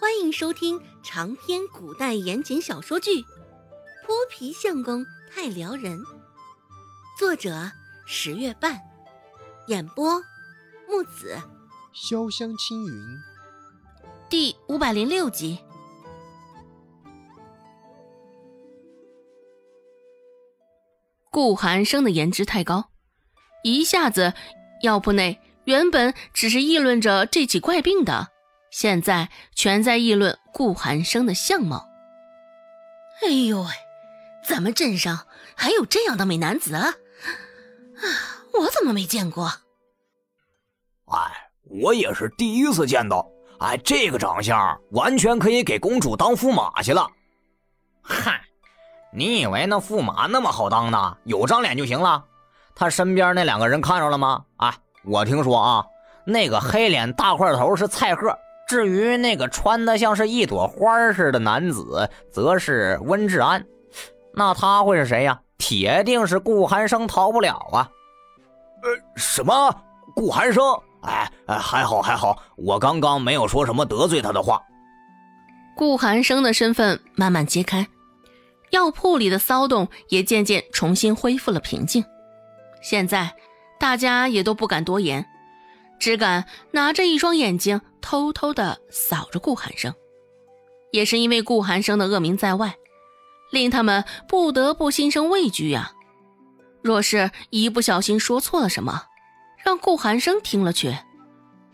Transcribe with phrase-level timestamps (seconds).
[0.00, 3.10] 欢迎收听长篇古代言情小说剧
[4.06, 5.98] 《泼皮相公太撩人》，
[7.18, 7.68] 作者
[8.06, 8.80] 十月半，
[9.66, 10.22] 演播
[10.88, 11.36] 木子
[11.92, 12.92] 潇湘青云，
[14.30, 15.58] 第五百零六集。
[21.28, 22.90] 顾寒生的颜值太高，
[23.64, 24.32] 一下子
[24.84, 28.28] 药铺内原本只是议论着这起怪病的。
[28.70, 31.86] 现在全在议论顾寒生的相貌。
[33.22, 33.68] 哎呦喂，
[34.44, 36.94] 咱们镇上还有这样的美男子啊！
[38.52, 39.52] 我怎么没见过？
[41.06, 41.50] 哎，
[41.82, 43.26] 我也是第一次见到。
[43.60, 47.08] 哎，这个长相完全可以给公主当驸马去了。
[48.02, 48.40] 嗨，
[49.12, 51.16] 你以为那驸马那么好当呢？
[51.24, 52.24] 有张脸就行了？
[52.76, 54.44] 他身边那两个人看着了吗？
[54.58, 54.72] 哎，
[55.04, 55.84] 我听说啊，
[56.24, 58.38] 那个黑脸大块头是蔡贺。
[58.68, 63.64] 至于那个穿的像是一朵花似的男子，则是温志安，
[64.34, 65.40] 那他会是谁呀？
[65.56, 67.88] 铁定是顾寒生逃不了啊！
[68.82, 69.74] 呃，什么？
[70.14, 70.62] 顾寒生？
[71.02, 74.62] 哎哎，还好还好，我刚刚没有说什么得罪他的话。
[75.74, 77.88] 顾寒生的身份慢慢揭开，
[78.70, 82.04] 药铺里的骚动也渐渐重新恢复了平静。
[82.82, 83.32] 现在
[83.80, 85.24] 大家也都不敢多言。
[85.98, 89.94] 只敢拿着一双眼睛偷偷的扫着顾寒生，
[90.90, 92.76] 也是因为顾寒生的恶名在外，
[93.50, 95.92] 令他们不得不心生畏惧呀。
[96.82, 99.04] 若是一不小心说错了什么，
[99.64, 100.96] 让顾寒生听了去，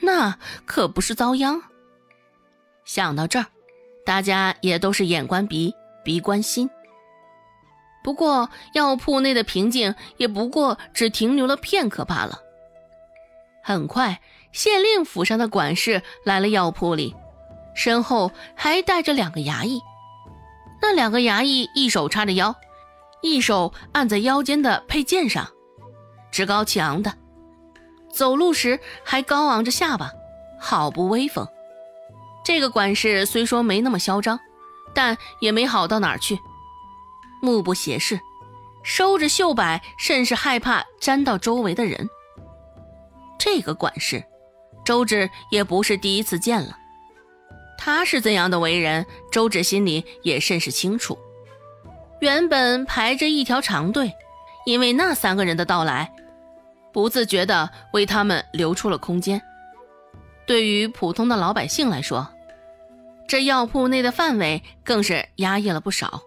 [0.00, 1.62] 那可不是遭殃。
[2.84, 3.46] 想到这儿，
[4.04, 5.74] 大家也都是眼观鼻，
[6.04, 6.68] 鼻观心。
[8.02, 12.40] 不过药铺内的平静也不过只停留了片刻罢了。
[13.62, 14.20] 很快，
[14.52, 17.14] 县令府上的管事来了药铺里，
[17.74, 19.80] 身后还带着两个衙役。
[20.80, 22.54] 那两个衙役一手叉着腰，
[23.20, 25.48] 一手按在腰间的佩剑上，
[26.30, 27.12] 趾高气昂的，
[28.12, 30.12] 走路时还高昂着下巴，
[30.60, 31.46] 好不威风。
[32.44, 34.38] 这个管事虽说没那么嚣张，
[34.94, 36.38] 但也没好到哪儿去，
[37.42, 38.18] 目不斜视，
[38.82, 42.08] 收着袖摆，甚是害怕沾到周围的人。
[43.38, 44.24] 这个管事，
[44.88, 46.78] 周芷也不是第一次见了。
[47.76, 51.18] 他是怎样的为人，周芷心里也甚是清楚。
[52.20, 54.14] 原本排着一条长队，
[54.64, 56.10] 因为那三个人的到来，
[56.90, 59.42] 不自觉地为他们留出了空间。
[60.46, 62.26] 对于普通的老百姓来说，
[63.28, 66.22] 这药铺内的范围更是压抑了不少。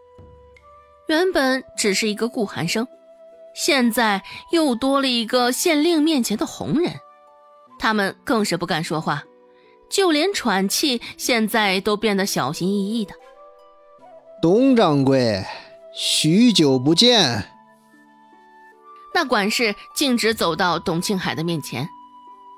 [1.07, 2.87] 原本只是一个顾寒生。
[3.55, 6.93] 现在又多了一个县令面前的红人，
[7.81, 9.23] 他们更是不敢说话，
[9.89, 13.15] 就连喘气现在都变得小心翼翼的。
[14.39, 15.43] 董掌柜，
[15.91, 17.43] 许久不见。
[19.15, 21.89] 那管事径直走到董庆海的面前，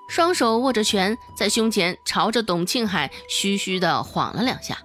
[0.09, 4.77] 双手握着拳，在胸前朝着董庆海虚虚的晃了两下，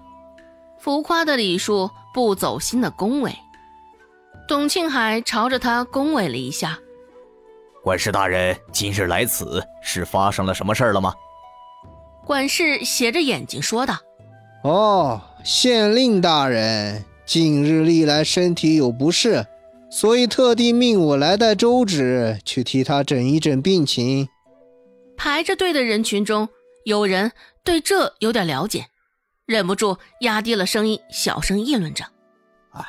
[0.79, 3.37] 浮夸的礼数，不走心的恭维。
[4.47, 6.79] 董庆海朝着他恭维了一下。
[7.83, 11.13] 管事大人今日来此，是发生了什么事了吗？
[12.25, 13.97] 管事斜着眼睛说道
[14.63, 19.45] ：“哦，县令大人近日历来身体有不适，
[19.89, 24.27] 所以特地命我来带周芷去替他诊一诊病情。”
[25.15, 26.49] 排着队的人群中，
[26.83, 27.31] 有人
[27.63, 28.87] 对这有点了解，
[29.45, 32.03] 忍不住压低了声音，小声议论着
[32.75, 32.85] ：“哎，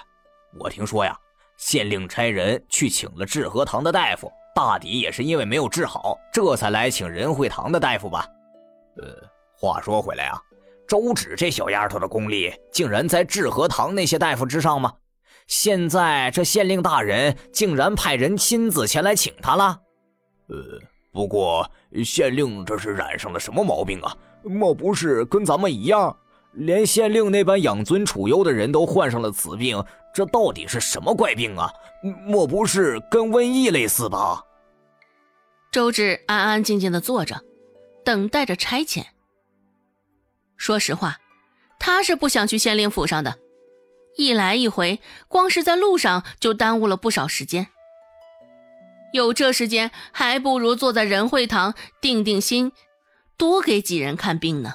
[0.59, 1.17] 我听说呀。”
[1.57, 8.27] 县令差人去请了治和堂的大夫，大抵也是因为没有治好，这才来请仁惠堂的大夫吧。
[8.97, 9.05] 呃，
[9.57, 10.41] 话说回来啊，
[10.87, 14.93] 周芷这小丫头的功力竟然在治和堂那些大夫之上吗？
[15.47, 19.81] 现在这县令大人竟然派人亲自前来请她了。
[20.49, 20.57] 呃，
[21.13, 21.69] 不过
[22.05, 24.15] 县令这是染上了什么毛病啊？
[24.43, 26.17] 莫不是跟咱们一样？
[26.55, 29.83] 连县令那般养尊处优的人都患上了此病，
[30.13, 31.71] 这到底是什么怪病啊？
[32.27, 34.43] 莫不是跟瘟疫类似吧？
[35.71, 37.45] 周芷安安静静的坐着，
[38.05, 39.05] 等待着差遣。
[40.57, 41.21] 说实话，
[41.79, 43.39] 他是不想去县令府上的，
[44.17, 47.69] 一来一回，光是在路上就耽误了不少时间。
[49.13, 52.73] 有这时间，还不如坐在仁惠堂定定心，
[53.37, 54.75] 多给几人看病呢。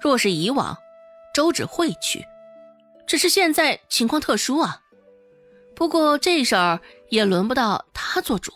[0.00, 0.78] 若是以往，
[1.34, 2.24] 周芷会去，
[3.08, 4.82] 只是现在情况特殊啊。
[5.74, 8.52] 不过这事儿也轮不到他做主。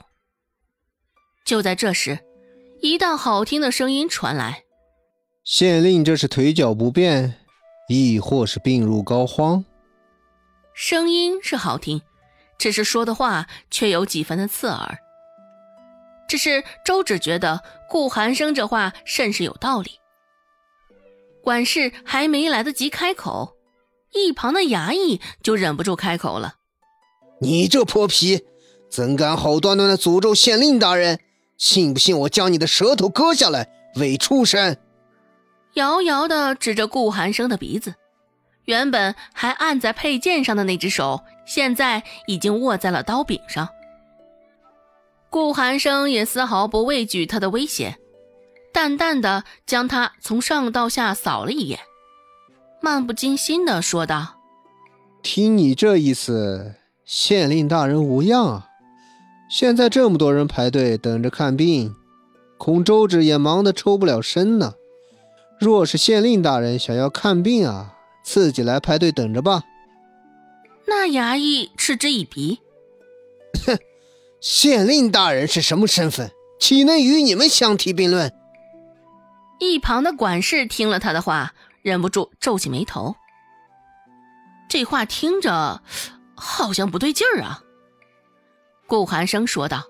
[1.44, 2.18] 就在这时，
[2.80, 4.64] 一道好听的声音传来
[5.44, 7.34] ：“县令这是腿脚不便，
[7.88, 9.64] 亦或是病入膏肓？
[10.74, 12.00] 声音是好听，
[12.58, 14.98] 只是说的话却有几分的刺耳。
[16.28, 19.90] 只是周芷觉得顾寒生这话甚是有道理。
[21.42, 23.56] 管事还没来得及开口，
[24.14, 26.54] 一旁的衙役就忍不住开口了
[27.42, 28.46] ：“你这泼皮，
[28.88, 31.20] 怎敢好端端的诅咒县令大人？
[31.62, 34.76] 信不信我将你的舌头割下来喂畜生？”
[35.74, 37.94] 遥遥的指着顾寒生的鼻子，
[38.64, 43.68] 原本还按在佩剑上的那只手，现在已经握在了刀柄上。
[45.30, 47.96] 顾寒生也丝毫不畏惧他的威胁。
[48.72, 51.78] 淡淡的将他从上到下扫了一眼，
[52.80, 54.40] 漫不经心的说道
[55.22, 56.74] ：“听你这意思，
[57.04, 58.68] 县令大人无恙啊？
[59.52, 61.94] 现在这么多人排队等着看病，
[62.56, 64.72] 恐周芷也忙得抽不了身呢。
[65.60, 67.92] 若是县令大人想要看病啊，
[68.24, 69.62] 自己来排队等着吧。”
[70.88, 72.60] 那衙役嗤之以鼻
[73.66, 73.78] ：“哼，
[74.40, 76.30] 县令大人是什么身份？
[76.58, 78.32] 岂能与你们相提并论？”
[79.60, 81.52] 一旁的管事听了他的话，
[81.82, 83.16] 忍不住皱起眉头。
[84.70, 85.82] 这话听着
[86.34, 87.60] 好像不对劲儿啊。
[88.92, 89.84] 顾寒生说道：“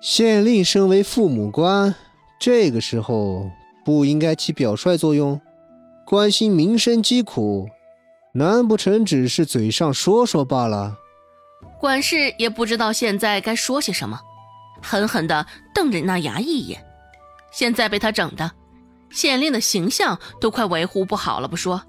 [0.00, 1.94] 县令身为父母官，
[2.40, 3.50] 这个时候
[3.84, 5.38] 不应该起表率作用，
[6.06, 7.68] 关心民生疾苦，
[8.32, 10.96] 难不成只是嘴上说说罢了？”
[11.78, 14.18] 管事也不知道现在该说些什么，
[14.80, 15.44] 狠狠地
[15.74, 16.82] 瞪着那衙役一眼。
[17.50, 18.50] 现在被他整的，
[19.10, 21.82] 县令的形象都快维护不好了不说，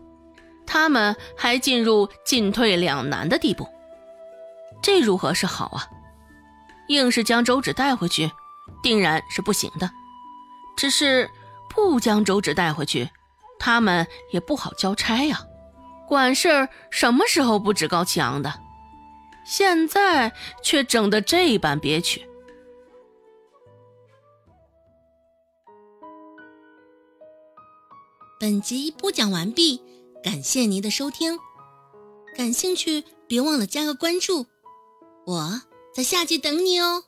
[0.68, 3.66] 他们还进入进退两难的地步，
[4.84, 5.90] 这如何是好啊？
[6.90, 8.30] 硬是将周芷带回去，
[8.84, 9.90] 定然是不行的。
[10.76, 11.30] 只是
[11.70, 13.10] 不将周芷带回去，
[13.58, 15.40] 他们也不好交差呀。
[16.08, 18.54] 管事儿什么时候不趾高气昂的？
[19.46, 22.28] 现在却整得这般憋屈。
[28.40, 29.82] 本集播讲完毕，
[30.22, 31.40] 感谢您的收听。
[32.36, 34.48] 感兴趣，别忘了加个关注，
[35.26, 35.62] 我
[35.94, 37.04] 在下集等你哦。